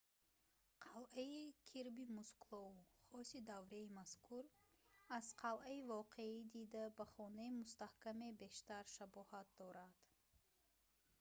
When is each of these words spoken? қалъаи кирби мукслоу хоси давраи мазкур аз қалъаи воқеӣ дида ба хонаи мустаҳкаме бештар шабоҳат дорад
қалъаи 0.85 1.41
кирби 1.67 2.05
мукслоу 2.17 2.69
хоси 3.07 3.37
давраи 3.51 3.85
мазкур 3.99 4.45
аз 5.17 5.25
қалъаи 5.43 5.79
воқеӣ 5.93 6.31
дида 6.55 6.83
ба 6.97 7.05
хонаи 7.13 7.49
мустаҳкаме 7.59 8.29
бештар 8.43 8.83
шабоҳат 8.97 9.47
дорад 9.59 9.95